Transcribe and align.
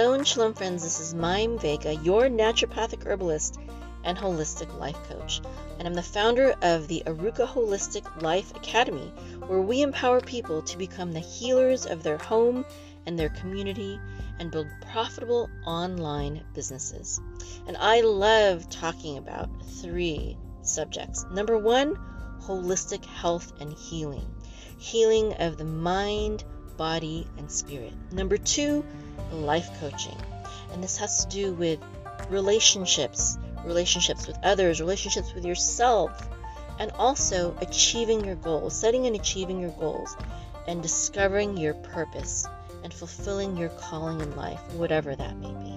Hello 0.00 0.14
and 0.14 0.26
shalom, 0.26 0.54
friends. 0.54 0.82
This 0.82 0.98
is 0.98 1.12
Mayim 1.12 1.60
Vega, 1.60 1.94
your 1.94 2.22
naturopathic 2.22 3.04
herbalist 3.04 3.58
and 4.02 4.16
holistic 4.16 4.74
life 4.78 4.96
coach. 5.10 5.42
And 5.78 5.86
I'm 5.86 5.92
the 5.92 6.02
founder 6.02 6.54
of 6.62 6.88
the 6.88 7.02
Arukah 7.04 7.46
Holistic 7.46 8.22
Life 8.22 8.56
Academy, 8.56 9.12
where 9.46 9.60
we 9.60 9.82
empower 9.82 10.22
people 10.22 10.62
to 10.62 10.78
become 10.78 11.12
the 11.12 11.20
healers 11.20 11.84
of 11.84 12.02
their 12.02 12.16
home 12.16 12.64
and 13.04 13.18
their 13.18 13.28
community 13.28 14.00
and 14.38 14.50
build 14.50 14.68
profitable 14.90 15.50
online 15.66 16.44
businesses. 16.54 17.20
And 17.66 17.76
I 17.76 18.00
love 18.00 18.70
talking 18.70 19.18
about 19.18 19.50
three 19.82 20.38
subjects. 20.62 21.26
Number 21.30 21.58
one, 21.58 21.94
holistic 22.40 23.04
health 23.04 23.52
and 23.60 23.74
healing, 23.74 24.34
healing 24.78 25.34
of 25.34 25.58
the 25.58 25.66
mind, 25.66 26.42
body, 26.78 27.26
and 27.36 27.50
spirit. 27.52 27.92
Number 28.10 28.38
two, 28.38 28.82
life 29.32 29.68
coaching. 29.80 30.16
And 30.72 30.82
this 30.82 30.96
has 30.98 31.24
to 31.24 31.30
do 31.30 31.52
with 31.54 31.80
relationships, 32.28 33.38
relationships 33.64 34.26
with 34.26 34.38
others, 34.42 34.80
relationships 34.80 35.34
with 35.34 35.44
yourself, 35.44 36.28
and 36.78 36.90
also 36.92 37.56
achieving 37.60 38.24
your 38.24 38.36
goals, 38.36 38.74
setting 38.74 39.06
and 39.06 39.16
achieving 39.16 39.60
your 39.60 39.72
goals, 39.72 40.16
and 40.66 40.82
discovering 40.82 41.56
your 41.56 41.74
purpose 41.74 42.46
and 42.82 42.92
fulfilling 42.94 43.56
your 43.56 43.68
calling 43.70 44.20
in 44.20 44.34
life, 44.36 44.60
whatever 44.74 45.14
that 45.14 45.36
may 45.38 45.52
be. 45.52 45.69